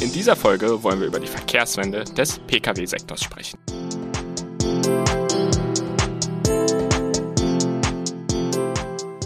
[0.00, 3.58] In dieser Folge wollen wir über die Verkehrswende des Pkw-Sektors sprechen.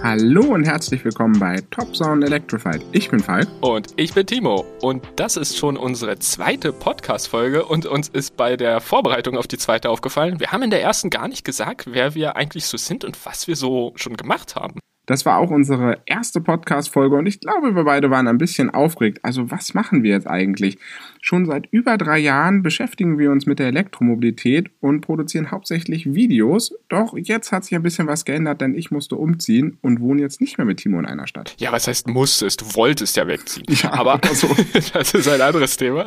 [0.03, 2.83] Hallo und herzlich willkommen bei Top Sound Electrified.
[2.93, 3.49] Ich bin Falk.
[3.61, 4.65] Und ich bin Timo.
[4.81, 9.59] Und das ist schon unsere zweite Podcast-Folge und uns ist bei der Vorbereitung auf die
[9.59, 10.41] zweite aufgefallen.
[10.41, 13.47] Wir haben in der ersten gar nicht gesagt, wer wir eigentlich so sind und was
[13.47, 14.81] wir so schon gemacht haben.
[15.07, 19.19] Das war auch unsere erste Podcast-Folge und ich glaube, wir beide waren ein bisschen aufgeregt.
[19.23, 20.79] Also, was machen wir jetzt eigentlich?
[21.25, 26.75] Schon seit über drei Jahren beschäftigen wir uns mit der Elektromobilität und produzieren hauptsächlich Videos.
[26.89, 30.41] Doch jetzt hat sich ein bisschen was geändert, denn ich musste umziehen und wohne jetzt
[30.41, 31.55] nicht mehr mit Timo in einer Stadt.
[31.59, 32.63] Ja, was heißt musstest?
[32.63, 33.65] Du wolltest ja wegziehen.
[33.69, 34.49] Ja, aber so.
[34.95, 36.07] das ist ein anderes Thema.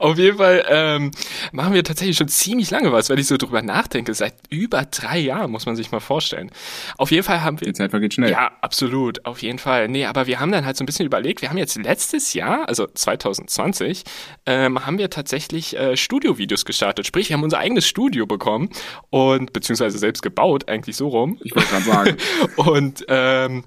[0.00, 1.12] Auf jeden Fall ähm,
[1.52, 4.12] machen wir tatsächlich schon ziemlich lange was, wenn ich so drüber nachdenke.
[4.12, 6.50] Seit über drei Jahren muss man sich mal vorstellen.
[6.98, 7.68] Auf jeden Fall haben wir.
[7.68, 8.32] Die Zeit vergeht schnell.
[8.32, 9.86] Ja, absolut, auf jeden Fall.
[9.86, 12.68] Nee, aber wir haben dann halt so ein bisschen überlegt, wir haben jetzt letztes Jahr,
[12.68, 14.02] also 2020,
[14.46, 17.06] ähm, haben wir tatsächlich äh, Studiovideos gestartet.
[17.06, 18.70] Sprich, wir haben unser eigenes Studio bekommen
[19.10, 21.38] und beziehungsweise selbst gebaut, eigentlich so rum.
[21.42, 22.16] Ich wollte gerade sagen.
[22.56, 23.64] und ähm,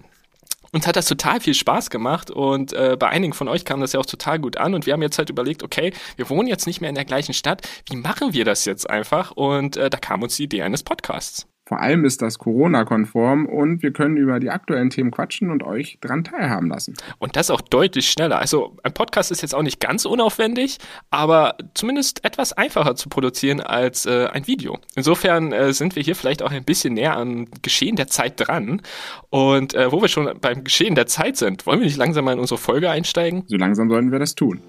[0.72, 3.94] uns hat das total viel Spaß gemacht und äh, bei einigen von euch kam das
[3.94, 6.68] ja auch total gut an und wir haben jetzt halt überlegt, okay, wir wohnen jetzt
[6.68, 9.32] nicht mehr in der gleichen Stadt, wie machen wir das jetzt einfach?
[9.32, 11.48] Und äh, da kam uns die Idee eines Podcasts.
[11.68, 15.98] Vor allem ist das Corona-konform und wir können über die aktuellen Themen quatschen und euch
[16.00, 16.94] dran teilhaben lassen.
[17.18, 18.38] Und das auch deutlich schneller.
[18.38, 20.78] Also ein Podcast ist jetzt auch nicht ganz unaufwendig,
[21.10, 24.78] aber zumindest etwas einfacher zu produzieren als äh, ein Video.
[24.96, 28.84] Insofern äh, sind wir hier vielleicht auch ein bisschen näher am Geschehen der Zeit dran.
[29.32, 32.34] Und äh, wo wir schon beim Geschehen der Zeit sind, wollen wir nicht langsam mal
[32.34, 33.44] in unsere Folge einsteigen?
[33.48, 34.62] So langsam sollten wir das tun.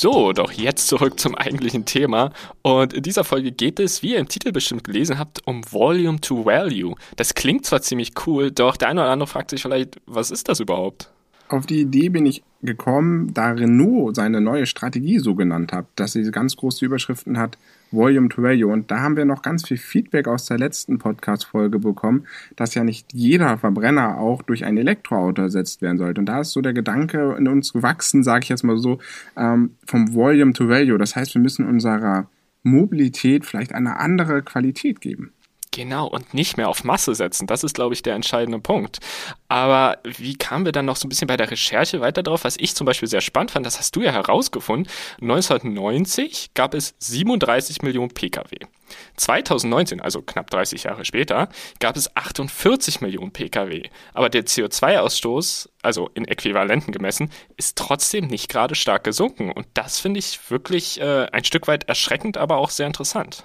[0.00, 2.30] So, doch jetzt zurück zum eigentlichen Thema.
[2.62, 6.20] Und in dieser Folge geht es, wie ihr im Titel bestimmt gelesen habt, um Volume
[6.20, 6.94] to Value.
[7.16, 10.48] Das klingt zwar ziemlich cool, doch der eine oder andere fragt sich vielleicht, was ist
[10.48, 11.10] das überhaupt?
[11.48, 16.12] Auf die Idee bin ich gekommen, da Renault seine neue Strategie so genannt hat, dass
[16.12, 17.58] sie ganz große Überschriften hat,
[17.90, 18.70] Volume to Value.
[18.70, 22.26] Und da haben wir noch ganz viel Feedback aus der letzten Podcast-Folge bekommen,
[22.56, 26.20] dass ja nicht jeder Verbrenner auch durch ein Elektroauto ersetzt werden sollte.
[26.20, 28.98] Und da ist so der Gedanke in uns gewachsen, sage ich jetzt mal so,
[29.36, 30.98] ähm, vom Volume to Value.
[30.98, 32.28] Das heißt, wir müssen unserer
[32.62, 35.32] Mobilität vielleicht eine andere Qualität geben.
[35.78, 37.46] Genau, und nicht mehr auf Masse setzen.
[37.46, 38.98] Das ist, glaube ich, der entscheidende Punkt.
[39.46, 42.42] Aber wie kamen wir dann noch so ein bisschen bei der Recherche weiter drauf?
[42.42, 44.92] Was ich zum Beispiel sehr spannend fand, das hast du ja herausgefunden.
[45.20, 48.66] 1990 gab es 37 Millionen Pkw.
[49.14, 53.88] 2019, also knapp 30 Jahre später, gab es 48 Millionen Pkw.
[54.14, 59.52] Aber der CO2-Ausstoß, also in Äquivalenten gemessen, ist trotzdem nicht gerade stark gesunken.
[59.52, 63.44] Und das finde ich wirklich äh, ein Stück weit erschreckend, aber auch sehr interessant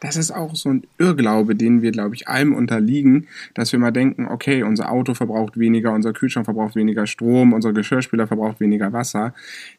[0.00, 3.90] das ist auch so ein Irrglaube, den wir, glaube ich, allem unterliegen, dass wir mal
[3.90, 8.92] denken, okay, unser Auto verbraucht weniger, unser Kühlschrank verbraucht weniger Strom, unser Geschirrspüler verbraucht weniger
[8.92, 9.34] Wasser.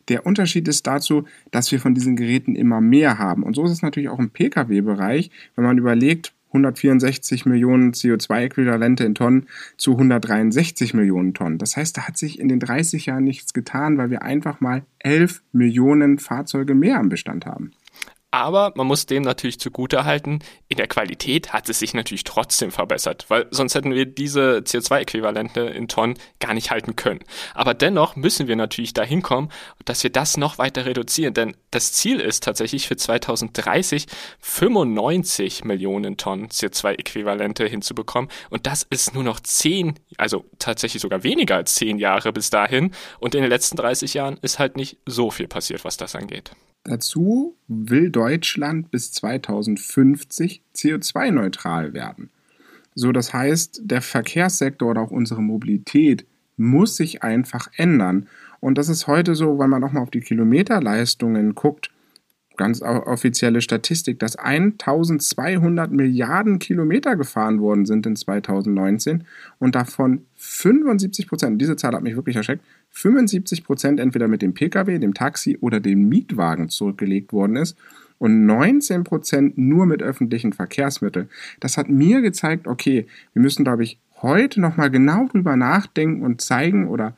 [0.09, 3.43] Der Unterschied ist dazu, dass wir von diesen Geräten immer mehr haben.
[3.43, 9.15] Und so ist es natürlich auch im Pkw-Bereich, wenn man überlegt, 164 Millionen CO2-Äquivalente in
[9.15, 11.57] Tonnen zu 163 Millionen Tonnen.
[11.57, 14.83] Das heißt, da hat sich in den 30 Jahren nichts getan, weil wir einfach mal
[14.99, 17.71] 11 Millionen Fahrzeuge mehr am Bestand haben.
[18.29, 22.71] Aber man muss dem natürlich zugute halten, in der Qualität hat es sich natürlich trotzdem
[22.71, 27.21] verbessert, weil sonst hätten wir diese CO2-Äquivalente in Tonnen gar nicht halten können.
[27.53, 29.49] Aber dennoch müssen wir natürlich dahin kommen,
[29.85, 34.07] dass wir das noch weiter reduzieren, denn das Ziel ist tatsächlich für 2030
[34.41, 41.55] 95 Millionen Tonnen CO2-Äquivalente hinzubekommen und das ist nur noch 10, also tatsächlich sogar weniger
[41.55, 45.31] als 10 Jahre bis dahin und in den letzten 30 Jahren ist halt nicht so
[45.31, 46.51] viel passiert, was das angeht.
[46.87, 52.29] Dazu will Deutschland bis 2050 CO2-neutral werden.
[52.95, 56.25] So, das heißt, der Verkehrssektor oder auch unsere Mobilität
[56.55, 58.27] muss sich einfach ändern.
[58.61, 61.91] Und das ist heute so, wenn man auch mal auf die Kilometerleistungen guckt,
[62.55, 69.25] ganz offizielle Statistik, dass 1200 Milliarden Kilometer gefahren worden sind in 2019
[69.59, 72.63] und davon 75 Prozent, diese Zahl hat mich wirklich erschreckt,
[72.97, 77.77] 75 Prozent entweder mit dem Pkw, dem Taxi oder dem Mietwagen zurückgelegt worden ist
[78.17, 81.29] und 19 Prozent nur mit öffentlichen Verkehrsmitteln.
[81.59, 86.41] Das hat mir gezeigt, okay, wir müssen, glaube ich, heute nochmal genau drüber nachdenken und
[86.41, 87.15] zeigen oder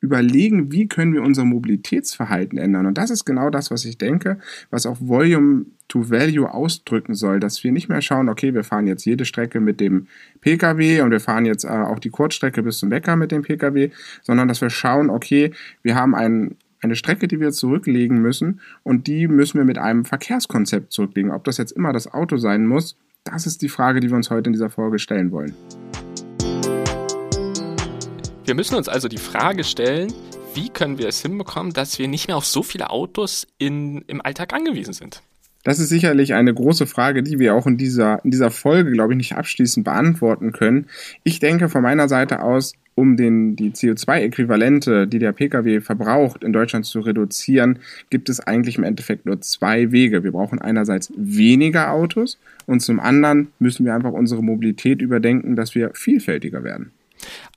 [0.00, 2.86] überlegen, wie können wir unser Mobilitätsverhalten ändern.
[2.86, 4.38] Und das ist genau das, was ich denke,
[4.70, 8.86] was auch Volume to Value ausdrücken soll, dass wir nicht mehr schauen, okay, wir fahren
[8.86, 10.08] jetzt jede Strecke mit dem
[10.40, 13.90] Pkw und wir fahren jetzt äh, auch die Kurzstrecke bis zum Bäcker mit dem Pkw,
[14.22, 15.52] sondern dass wir schauen, okay,
[15.82, 20.04] wir haben ein, eine Strecke, die wir zurücklegen müssen und die müssen wir mit einem
[20.04, 21.30] Verkehrskonzept zurücklegen.
[21.30, 24.30] Ob das jetzt immer das Auto sein muss, das ist die Frage, die wir uns
[24.30, 25.54] heute in dieser Folge stellen wollen.
[28.44, 30.12] Wir müssen uns also die Frage stellen,
[30.54, 34.22] wie können wir es hinbekommen, dass wir nicht mehr auf so viele Autos in, im
[34.22, 35.22] Alltag angewiesen sind?
[35.66, 39.14] Das ist sicherlich eine große Frage, die wir auch in dieser, in dieser Folge, glaube
[39.14, 40.86] ich, nicht abschließend beantworten können.
[41.24, 46.52] Ich denke von meiner Seite aus, um den, die CO2-Äquivalente, die der Pkw verbraucht, in
[46.52, 47.80] Deutschland zu reduzieren,
[48.10, 50.22] gibt es eigentlich im Endeffekt nur zwei Wege.
[50.22, 55.74] Wir brauchen einerseits weniger Autos und zum anderen müssen wir einfach unsere Mobilität überdenken, dass
[55.74, 56.92] wir vielfältiger werden.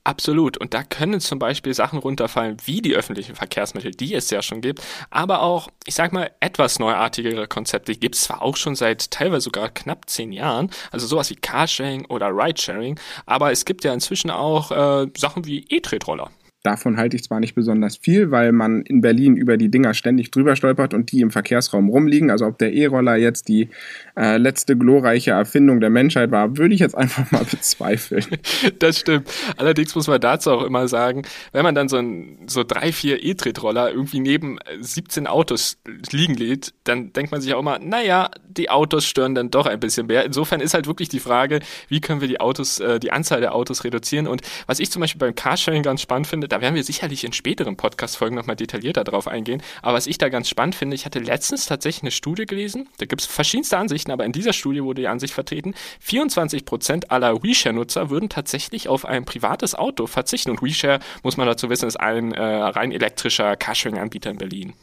[0.04, 0.58] Absolut.
[0.58, 4.62] Und da können zum Beispiel Sachen runterfallen, wie die öffentlichen Verkehrsmittel, die es ja schon
[4.62, 9.12] gibt, aber auch, ich sag mal, etwas neuartigere Konzepte gibt es zwar auch schon seit
[9.12, 13.94] teilweise sogar knapp zehn Jahren, also sowas wie Carsharing oder Ridesharing, aber es gibt ja
[13.94, 16.32] inzwischen auch äh, Sachen wie E-Tretroller.
[16.62, 20.30] Davon halte ich zwar nicht besonders viel, weil man in Berlin über die Dinger ständig
[20.30, 22.30] drüber stolpert und die im Verkehrsraum rumliegen.
[22.30, 23.70] Also ob der E-Roller jetzt die
[24.18, 28.26] äh, letzte glorreiche Erfindung der Menschheit war, würde ich jetzt einfach mal bezweifeln.
[28.80, 29.30] Das stimmt.
[29.58, 31.24] Allerdings muss man dazu auch immer sagen,
[31.54, 35.78] wenn man dann so, ein, so drei, vier E-Tretroller irgendwie neben 17 Autos
[36.12, 39.80] liegen lädt, dann denkt man sich auch immer, naja, die Autos stören dann doch ein
[39.80, 40.26] bisschen mehr.
[40.26, 43.56] Insofern ist halt wirklich die Frage, wie können wir die Autos, äh, die Anzahl der
[43.56, 44.28] Autos reduzieren?
[44.28, 47.34] Und was ich zum Beispiel beim Carsharing ganz spannend finde, da werden wir sicherlich in
[47.34, 49.62] späteren Podcast-Folgen nochmal detaillierter drauf eingehen.
[49.82, 53.06] Aber was ich da ganz spannend finde, ich hatte letztens tatsächlich eine Studie gelesen, da
[53.06, 57.42] gibt es verschiedenste Ansichten, aber in dieser Studie wurde die Ansicht vertreten, 24 Prozent aller
[57.42, 60.52] WeShare-Nutzer würden tatsächlich auf ein privates Auto verzichten.
[60.52, 64.74] Und WeShare, muss man dazu wissen, ist ein äh, rein elektrischer Carsharing-Anbieter in Berlin.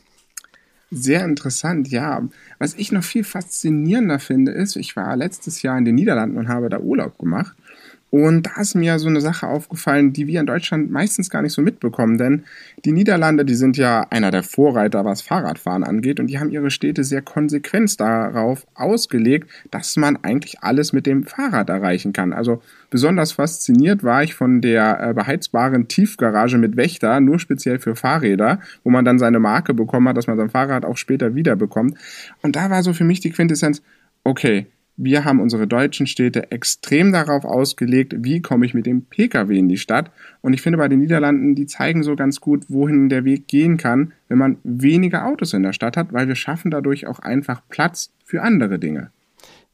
[0.91, 2.23] Sehr interessant, ja.
[2.59, 6.49] Was ich noch viel faszinierender finde, ist, ich war letztes Jahr in den Niederlanden und
[6.49, 7.57] habe da Urlaub gemacht.
[8.11, 11.53] Und da ist mir so eine Sache aufgefallen, die wir in Deutschland meistens gar nicht
[11.53, 12.45] so mitbekommen, denn
[12.85, 16.71] die Niederlande, die sind ja einer der Vorreiter, was Fahrradfahren angeht, und die haben ihre
[16.71, 22.33] Städte sehr konsequent darauf ausgelegt, dass man eigentlich alles mit dem Fahrrad erreichen kann.
[22.33, 27.97] Also besonders fasziniert war ich von der äh, beheizbaren Tiefgarage mit Wächter, nur speziell für
[27.97, 31.57] Fahrräder, wo man dann seine Marke bekommen hat, dass man sein Fahrrad auch später wieder
[31.57, 31.99] bekommt.
[32.43, 33.83] Und da war so für mich die Quintessenz,
[34.23, 39.59] okay, wir haben unsere deutschen Städte extrem darauf ausgelegt, wie komme ich mit dem Pkw
[39.59, 40.11] in die Stadt.
[40.41, 43.77] Und ich finde bei den Niederlanden, die zeigen so ganz gut, wohin der Weg gehen
[43.77, 47.63] kann, wenn man weniger Autos in der Stadt hat, weil wir schaffen dadurch auch einfach
[47.69, 49.11] Platz für andere Dinge.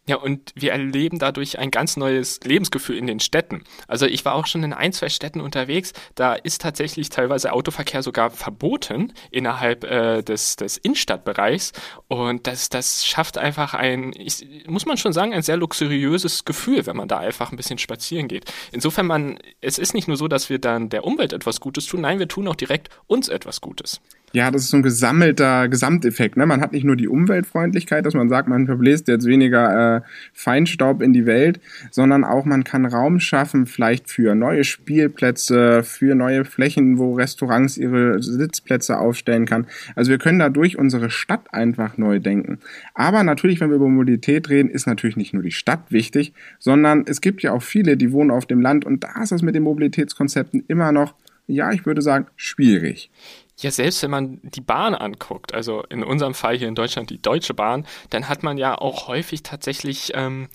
[0.09, 3.63] Ja, und wir erleben dadurch ein ganz neues Lebensgefühl in den Städten.
[3.87, 8.03] Also ich war auch schon in ein, zwei Städten unterwegs, da ist tatsächlich teilweise Autoverkehr
[8.03, 11.71] sogar verboten innerhalb äh, des, des Innenstadtbereichs.
[12.09, 16.85] Und das, das schafft einfach ein, ich, muss man schon sagen, ein sehr luxuriöses Gefühl,
[16.87, 18.53] wenn man da einfach ein bisschen spazieren geht.
[18.73, 22.01] Insofern man, es ist nicht nur so, dass wir dann der Umwelt etwas Gutes tun,
[22.01, 24.01] nein, wir tun auch direkt uns etwas Gutes.
[24.35, 26.39] Ja, das ist so ein gesammelter Gesamteffekt.
[26.39, 26.47] Ne?
[26.47, 30.01] Man hat nicht nur die Umweltfreundlichkeit, dass man sagt, man verbläst jetzt weniger äh,
[30.33, 36.15] Feinstaub in die Welt, sondern auch man kann Raum schaffen, vielleicht für neue Spielplätze, für
[36.15, 39.67] neue Flächen, wo Restaurants ihre Sitzplätze aufstellen kann.
[39.97, 42.59] Also wir können dadurch unsere Stadt einfach neu denken.
[42.95, 47.05] Aber natürlich, wenn wir über Mobilität reden, ist natürlich nicht nur die Stadt wichtig, sondern
[47.07, 49.55] es gibt ja auch viele, die wohnen auf dem Land und da ist es mit
[49.55, 51.15] den Mobilitätskonzepten immer noch,
[51.53, 53.11] ja, ich würde sagen, schwierig.
[53.59, 57.21] Ja, selbst wenn man die Bahn anguckt, also in unserem Fall hier in Deutschland die
[57.21, 60.49] Deutsche Bahn, dann hat man ja auch häufig tatsächlich ähm,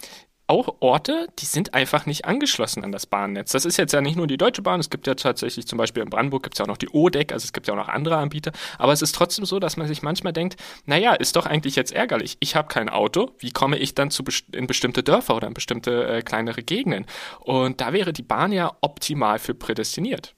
[0.47, 3.51] auch Orte, die sind einfach nicht angeschlossen an das Bahnnetz.
[3.51, 6.01] Das ist jetzt ja nicht nur die Deutsche Bahn, es gibt ja tatsächlich zum Beispiel
[6.01, 7.89] in Brandenburg gibt es ja auch noch die ODEC, also es gibt ja auch noch
[7.89, 10.55] andere Anbieter, aber es ist trotzdem so, dass man sich manchmal denkt,
[10.85, 12.37] naja, ist doch eigentlich jetzt ärgerlich.
[12.39, 15.53] Ich habe kein Auto, wie komme ich dann zu best in bestimmte Dörfer oder in
[15.53, 17.05] bestimmte äh, kleinere Gegenden?
[17.39, 20.33] Und da wäre die Bahn ja optimal für prädestiniert.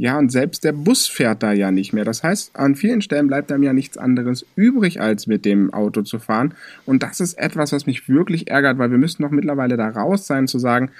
[0.00, 2.06] Ja, und selbst der Bus fährt da ja nicht mehr.
[2.06, 6.00] Das heißt, an vielen Stellen bleibt einem ja nichts anderes übrig, als mit dem Auto
[6.00, 6.54] zu fahren.
[6.86, 10.26] Und das ist etwas, was mich wirklich ärgert, weil wir müssen doch mittlerweile da raus
[10.26, 10.90] sein, zu sagen,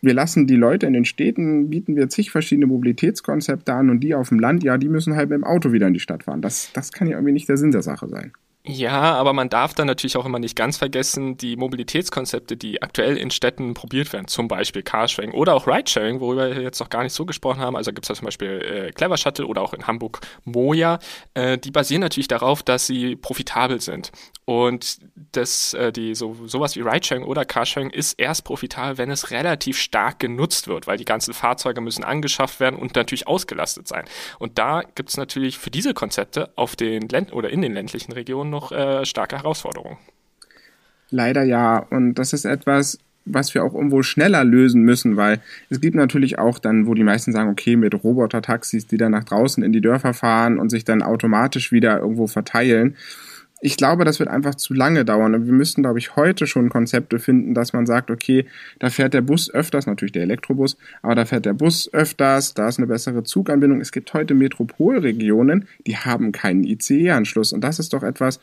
[0.00, 4.14] wir lassen die Leute in den Städten, bieten wir zig verschiedene Mobilitätskonzepte an und die
[4.14, 6.40] auf dem Land, ja, die müssen halt mit dem Auto wieder in die Stadt fahren.
[6.40, 8.32] Das, das kann ja irgendwie nicht der Sinn der Sache sein.
[8.70, 13.16] Ja, aber man darf dann natürlich auch immer nicht ganz vergessen, die Mobilitätskonzepte, die aktuell
[13.16, 17.02] in Städten probiert werden, zum Beispiel Carsharing oder auch Ridesharing, worüber wir jetzt noch gar
[17.02, 17.76] nicht so gesprochen haben.
[17.76, 20.98] Also gibt es da zum Beispiel äh, Clever Shuttle oder auch in Hamburg Moja.
[21.32, 24.12] Äh, die basieren natürlich darauf, dass sie profitabel sind.
[24.44, 24.98] Und
[25.32, 29.78] das, äh, die, so, sowas wie Ridesharing oder Carsharing ist erst profitabel, wenn es relativ
[29.78, 34.04] stark genutzt wird, weil die ganzen Fahrzeuge müssen angeschafft werden und natürlich ausgelastet sein.
[34.38, 38.12] Und da gibt es natürlich für diese Konzepte auf den Länd oder in den ländlichen
[38.12, 39.96] Regionen noch noch äh, starke Herausforderungen.
[41.10, 41.78] Leider ja.
[41.90, 46.38] Und das ist etwas, was wir auch irgendwo schneller lösen müssen, weil es gibt natürlich
[46.38, 49.80] auch dann, wo die meisten sagen, okay, mit Roboter-Taxis, die dann nach draußen in die
[49.80, 52.96] Dörfer fahren und sich dann automatisch wieder irgendwo verteilen.
[53.60, 55.34] Ich glaube, das wird einfach zu lange dauern.
[55.34, 58.46] Und wir müssten, glaube ich, heute schon Konzepte finden, dass man sagt, okay,
[58.78, 62.68] da fährt der Bus öfters, natürlich der Elektrobus, aber da fährt der Bus öfters, da
[62.68, 63.80] ist eine bessere Zuganbindung.
[63.80, 67.52] Es gibt heute Metropolregionen, die haben keinen ICE-Anschluss.
[67.52, 68.40] Und das ist doch etwas,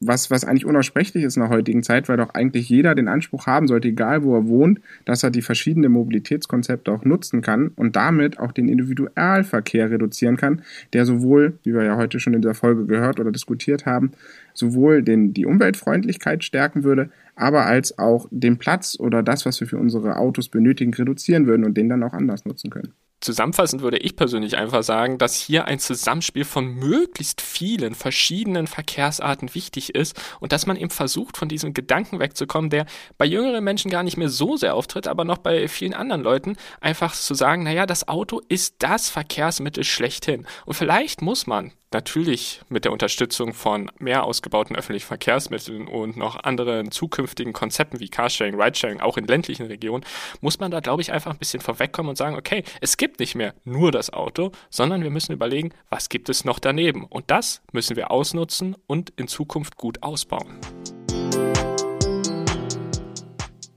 [0.00, 3.46] was, was eigentlich unaussprechlich ist in der heutigen Zeit, weil doch eigentlich jeder den Anspruch
[3.46, 7.96] haben sollte, egal wo er wohnt, dass er die verschiedenen Mobilitätskonzepte auch nutzen kann und
[7.96, 10.62] damit auch den Individualverkehr reduzieren kann,
[10.94, 14.12] der sowohl, wie wir ja heute schon in der Folge gehört oder diskutiert haben,
[14.54, 19.68] sowohl den, die Umweltfreundlichkeit stärken würde, aber als auch den Platz oder das, was wir
[19.68, 22.94] für unsere Autos benötigen, reduzieren würden und den dann auch anders nutzen können.
[23.20, 29.54] Zusammenfassend würde ich persönlich einfach sagen, dass hier ein Zusammenspiel von möglichst vielen verschiedenen Verkehrsarten
[29.54, 32.86] wichtig ist und dass man eben versucht, von diesem Gedanken wegzukommen, der
[33.18, 36.56] bei jüngeren Menschen gar nicht mehr so sehr auftritt, aber noch bei vielen anderen Leuten
[36.80, 40.46] einfach zu sagen, naja, das Auto ist das Verkehrsmittel schlechthin.
[40.64, 46.44] Und vielleicht muss man Natürlich mit der Unterstützung von mehr ausgebauten öffentlichen Verkehrsmitteln und noch
[46.44, 50.04] anderen zukünftigen Konzepten wie Carsharing, Ridesharing, auch in ländlichen Regionen,
[50.40, 53.34] muss man da, glaube ich, einfach ein bisschen vorwegkommen und sagen, okay, es gibt nicht
[53.34, 57.06] mehr nur das Auto, sondern wir müssen überlegen, was gibt es noch daneben.
[57.06, 60.60] Und das müssen wir ausnutzen und in Zukunft gut ausbauen.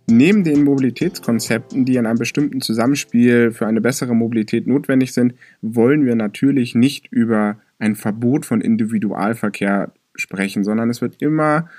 [0.06, 6.06] Neben den Mobilitätskonzepten, die in einem bestimmten Zusammenspiel für eine bessere Mobilität notwendig sind, wollen
[6.06, 11.70] wir natürlich nicht über ein Verbot von Individualverkehr sprechen, sondern es wird immer,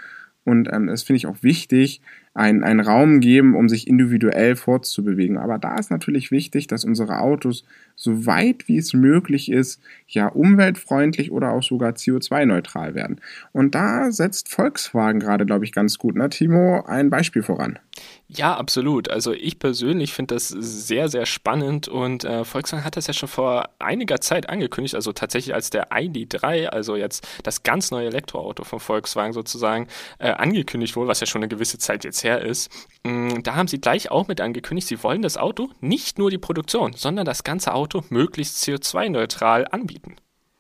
[0.44, 2.00] und ähm, das finde ich auch wichtig,
[2.34, 5.38] einen, einen Raum geben, um sich individuell fortzubewegen.
[5.38, 7.64] Aber da ist natürlich wichtig, dass unsere Autos
[7.96, 13.20] so weit wie es möglich ist, ja umweltfreundlich oder auch sogar CO2-neutral werden.
[13.52, 17.78] Und da setzt Volkswagen gerade, glaube ich, ganz gut, ne, Timo, ein Beispiel voran.
[18.26, 19.10] Ja, absolut.
[19.10, 23.28] Also ich persönlich finde das sehr, sehr spannend und äh, Volkswagen hat das ja schon
[23.28, 28.64] vor einiger Zeit angekündigt, also tatsächlich als der ID3, also jetzt das ganz neue Elektroauto
[28.64, 29.86] von Volkswagen sozusagen,
[30.18, 32.70] äh, angekündigt wurde, was ja schon eine gewisse Zeit jetzt her ist.
[33.04, 36.38] Mm, da haben sie gleich auch mit angekündigt, sie wollen das Auto, nicht nur die
[36.38, 40.16] Produktion, sondern das ganze Auto möglichst CO2-neutral anbieten.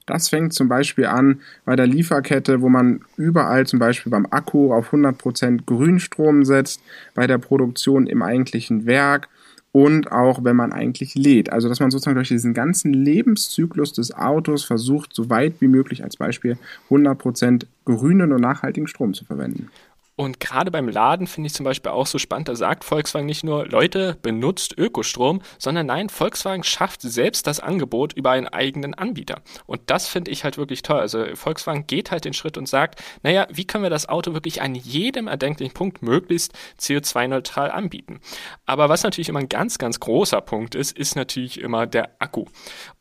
[0.06, 4.72] Das fängt zum Beispiel an bei der Lieferkette, wo man überall zum Beispiel beim Akku
[4.74, 6.82] auf 100% Grünstrom setzt,
[7.14, 9.28] bei der Produktion im eigentlichen Werk
[9.72, 11.50] und auch wenn man eigentlich lädt.
[11.50, 16.04] Also dass man sozusagen durch diesen ganzen Lebenszyklus des Autos versucht, so weit wie möglich
[16.04, 16.58] als Beispiel
[16.90, 19.70] 100% grünen und nachhaltigen Strom zu verwenden.
[20.16, 23.42] Und gerade beim Laden finde ich zum Beispiel auch so spannend, da sagt Volkswagen nicht
[23.42, 29.42] nur, Leute, benutzt Ökostrom, sondern nein, Volkswagen schafft selbst das Angebot über einen eigenen Anbieter.
[29.66, 31.00] Und das finde ich halt wirklich toll.
[31.00, 34.62] Also Volkswagen geht halt den Schritt und sagt, naja, wie können wir das Auto wirklich
[34.62, 38.20] an jedem erdenklichen Punkt möglichst CO2-neutral anbieten?
[38.66, 42.44] Aber was natürlich immer ein ganz, ganz großer Punkt ist, ist natürlich immer der Akku.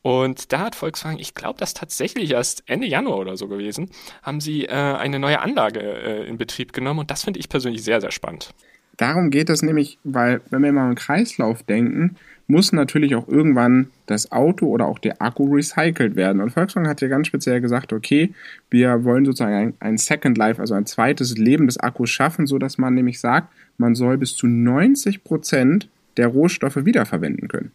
[0.01, 3.91] Und da hat Volkswagen, ich glaube, das tatsächlich erst Ende Januar oder so gewesen,
[4.23, 7.83] haben sie äh, eine neue Anlage äh, in Betrieb genommen und das finde ich persönlich
[7.83, 8.53] sehr, sehr spannend.
[8.95, 12.15] Darum geht es nämlich, weil wenn wir mal im Kreislauf denken,
[12.47, 16.41] muss natürlich auch irgendwann das Auto oder auch der Akku recycelt werden.
[16.41, 18.33] Und Volkswagen hat ja ganz speziell gesagt, okay,
[18.69, 22.77] wir wollen sozusagen ein, ein Second Life, also ein zweites Leben des Akkus schaffen, sodass
[22.77, 27.73] man nämlich sagt, man soll bis zu 90 Prozent der Rohstoffe wiederverwenden können.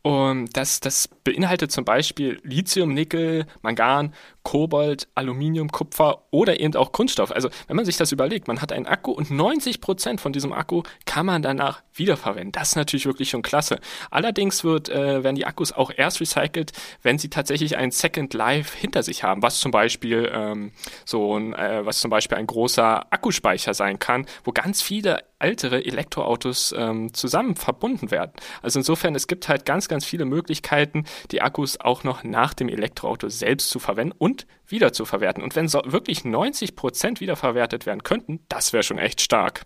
[0.00, 4.14] Und das, das beinhaltet zum Beispiel Lithium, Nickel, Mangan,
[4.44, 7.32] Kobalt, Aluminium, Kupfer oder eben auch Kunststoff.
[7.32, 10.52] Also wenn man sich das überlegt, man hat einen Akku und 90 Prozent von diesem
[10.52, 12.52] Akku kann man danach wiederverwenden.
[12.52, 13.80] Das ist natürlich wirklich schon klasse.
[14.10, 16.72] Allerdings wird, äh, werden die Akkus auch erst recycelt,
[17.02, 20.72] wenn sie tatsächlich ein Second Life hinter sich haben, was zum Beispiel ähm,
[21.04, 25.84] so ein, äh, was zum Beispiel ein großer Akkuspeicher sein kann, wo ganz viele ältere
[25.84, 28.32] Elektroautos ähm, zusammen verbunden werden.
[28.62, 32.68] Also insofern, es gibt halt ganz, ganz viele Möglichkeiten, die Akkus auch noch nach dem
[32.68, 34.33] Elektroauto selbst zu verwenden und
[34.66, 35.42] wieder zu verwerten.
[35.42, 39.64] Und wenn so wirklich 90 Prozent wiederverwertet werden könnten, das wäre schon echt stark.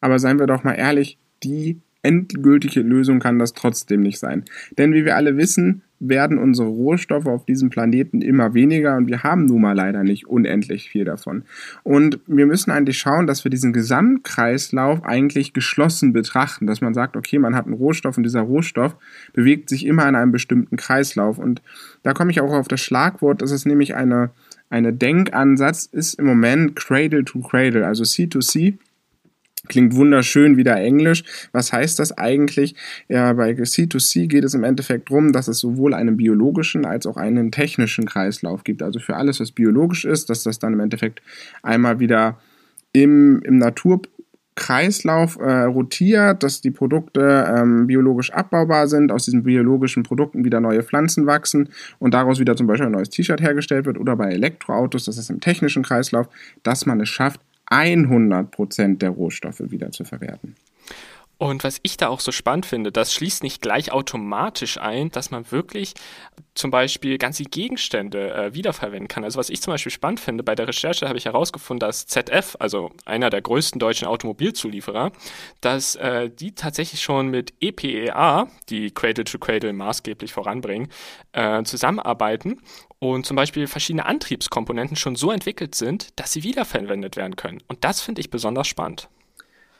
[0.00, 4.44] Aber seien wir doch mal ehrlich, die endgültige Lösung kann das trotzdem nicht sein.
[4.78, 9.22] Denn wie wir alle wissen, werden unsere Rohstoffe auf diesem Planeten immer weniger und wir
[9.22, 11.44] haben nun mal leider nicht unendlich viel davon.
[11.84, 17.16] Und wir müssen eigentlich schauen, dass wir diesen Gesamtkreislauf eigentlich geschlossen betrachten, dass man sagt,
[17.16, 18.96] okay, man hat einen Rohstoff und dieser Rohstoff
[19.32, 21.38] bewegt sich immer in einem bestimmten Kreislauf.
[21.38, 21.62] Und
[22.02, 24.30] da komme ich auch auf das Schlagwort, das ist nämlich eine,
[24.68, 28.74] eine Denkansatz, ist im Moment Cradle to Cradle, also C2C.
[29.68, 31.24] Klingt wunderschön wieder Englisch.
[31.52, 32.74] Was heißt das eigentlich?
[33.08, 37.16] Ja, bei C2C geht es im Endeffekt darum, dass es sowohl einen biologischen als auch
[37.16, 38.82] einen technischen Kreislauf gibt.
[38.82, 41.22] Also für alles, was biologisch ist, dass das dann im Endeffekt
[41.62, 42.38] einmal wieder
[42.92, 44.02] im, im Natur
[44.56, 50.60] Kreislauf äh, rotiert, dass die Produkte ähm, biologisch abbaubar sind, aus diesen biologischen Produkten wieder
[50.60, 51.68] neue Pflanzen wachsen
[51.98, 55.28] und daraus wieder zum Beispiel ein neues T-Shirt hergestellt wird oder bei Elektroautos, das ist
[55.28, 56.28] im technischen Kreislauf,
[56.62, 60.54] dass man es schafft, 100% der Rohstoffe wieder zu verwerten.
[61.38, 65.30] Und was ich da auch so spannend finde, das schließt nicht gleich automatisch ein, dass
[65.30, 65.92] man wirklich
[66.54, 69.22] zum Beispiel ganze Gegenstände äh, wiederverwenden kann.
[69.22, 72.56] Also was ich zum Beispiel spannend finde, bei der Recherche habe ich herausgefunden, dass ZF,
[72.58, 75.12] also einer der größten deutschen Automobilzulieferer,
[75.60, 80.88] dass äh, die tatsächlich schon mit EPEA, die Cradle to Cradle maßgeblich voranbringen,
[81.32, 82.62] äh, zusammenarbeiten
[82.98, 87.62] und zum Beispiel verschiedene Antriebskomponenten schon so entwickelt sind, dass sie wiederverwendet werden können.
[87.68, 89.10] Und das finde ich besonders spannend.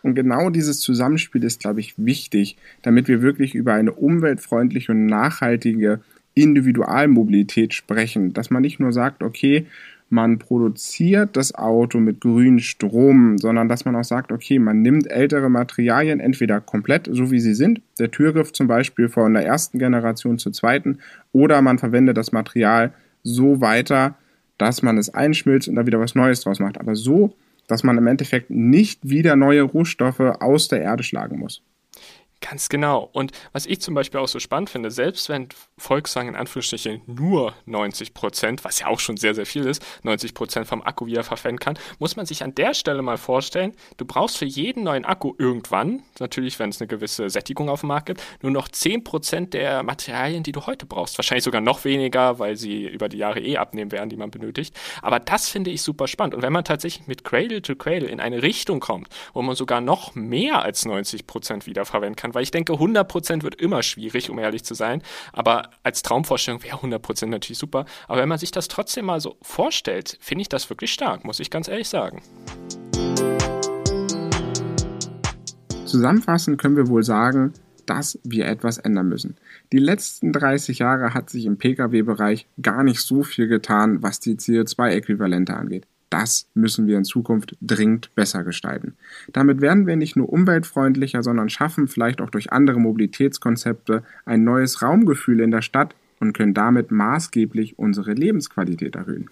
[0.07, 5.07] Und genau dieses Zusammenspiel ist, glaube ich, wichtig, damit wir wirklich über eine umweltfreundliche und
[5.07, 5.99] nachhaltige
[6.35, 8.33] Individualmobilität sprechen.
[8.33, 9.67] Dass man nicht nur sagt, okay,
[10.09, 15.11] man produziert das Auto mit grünem Strom, sondern dass man auch sagt, okay, man nimmt
[15.11, 19.81] ältere Materialien entweder komplett, so wie sie sind, der Türgriff zum Beispiel von der ersten
[19.81, 20.99] Generation zur zweiten,
[21.33, 22.93] oder man verwendet das Material
[23.25, 24.17] so weiter,
[24.57, 26.79] dass man es einschmilzt und da wieder was Neues draus macht.
[26.79, 27.35] Aber so,
[27.67, 31.63] dass man im Endeffekt nicht wieder neue Rohstoffe aus der Erde schlagen muss.
[32.41, 33.09] Ganz genau.
[33.13, 37.55] Und was ich zum Beispiel auch so spannend finde, selbst wenn Volkswagen in Anführungsstrichen nur
[37.65, 41.25] 90 Prozent, was ja auch schon sehr, sehr viel ist, 90 Prozent vom Akku wieder
[41.25, 45.07] verwenden kann, muss man sich an der Stelle mal vorstellen, du brauchst für jeden neuen
[45.07, 49.03] Akku irgendwann, natürlich, wenn es eine gewisse Sättigung auf dem Markt gibt, nur noch 10
[49.03, 51.17] Prozent der Materialien, die du heute brauchst.
[51.17, 54.77] Wahrscheinlich sogar noch weniger, weil sie über die Jahre eh abnehmen werden, die man benötigt.
[55.01, 56.35] Aber das finde ich super spannend.
[56.35, 59.81] Und wenn man tatsächlich mit Cradle to Cradle in eine Richtung kommt, wo man sogar
[59.81, 64.31] noch mehr als 90 Prozent wiederverwenden kann, kann, weil ich denke, 100% wird immer schwierig,
[64.31, 65.03] um ehrlich zu sein.
[65.33, 67.87] Aber als Traumvorstellung wäre 100% natürlich super.
[68.09, 71.41] Aber wenn man sich das trotzdem mal so vorstellt, finde ich das wirklich stark, muss
[71.41, 72.23] ich ganz ehrlich sagen.
[75.85, 77.53] Zusammenfassend können wir wohl sagen,
[77.87, 79.37] dass wir etwas ändern müssen.
[79.73, 84.35] Die letzten 30 Jahre hat sich im Pkw-Bereich gar nicht so viel getan, was die
[84.35, 85.87] CO2-Äquivalente angeht.
[86.11, 88.97] Das müssen wir in Zukunft dringend besser gestalten.
[89.33, 94.83] Damit werden wir nicht nur umweltfreundlicher, sondern schaffen vielleicht auch durch andere Mobilitätskonzepte ein neues
[94.83, 99.31] Raumgefühl in der Stadt und können damit maßgeblich unsere Lebensqualität erhöhen.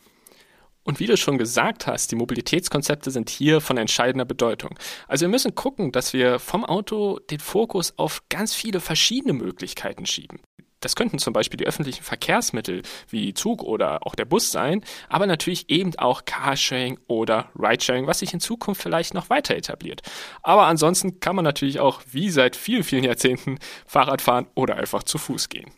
[0.84, 4.78] Und wie du schon gesagt hast, die Mobilitätskonzepte sind hier von entscheidender Bedeutung.
[5.08, 10.04] Also wir müssen gucken, dass wir vom Auto den Fokus auf ganz viele verschiedene Möglichkeiten
[10.04, 10.40] schieben.
[10.84, 15.26] Das könnten zum Beispiel die öffentlichen Verkehrsmittel wie Zug oder auch der Bus sein, aber
[15.26, 20.02] natürlich eben auch Carsharing oder Ridesharing, was sich in Zukunft vielleicht noch weiter etabliert.
[20.42, 25.02] Aber ansonsten kann man natürlich auch wie seit vielen, vielen Jahrzehnten Fahrrad fahren oder einfach
[25.02, 25.70] zu Fuß gehen.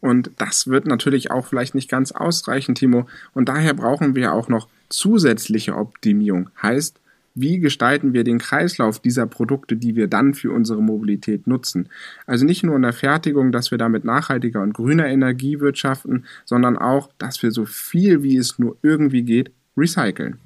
[0.00, 3.06] Und das wird natürlich auch vielleicht nicht ganz ausreichen, Timo.
[3.34, 6.50] Und daher brauchen wir auch noch zusätzliche Optimierung.
[6.60, 6.98] Heißt,
[7.34, 11.88] wie gestalten wir den Kreislauf dieser Produkte, die wir dann für unsere Mobilität nutzen.
[12.26, 16.76] Also nicht nur in der Fertigung, dass wir damit nachhaltiger und grüner Energie wirtschaften, sondern
[16.76, 20.38] auch, dass wir so viel wie es nur irgendwie geht, recyceln.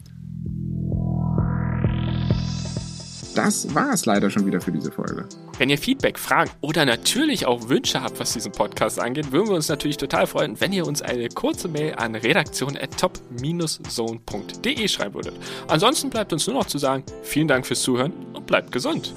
[3.37, 5.27] Das war es leider schon wieder für diese Folge.
[5.59, 9.57] Wenn ihr Feedback, Fragen oder natürlich auch Wünsche habt, was diesen Podcast angeht, würden wir
[9.57, 15.35] uns natürlich total freuen, wenn ihr uns eine kurze Mail an redaktion.top-zone.de schreiben würdet.
[15.69, 19.15] Ansonsten bleibt uns nur noch zu sagen, vielen Dank fürs Zuhören und bleibt gesund.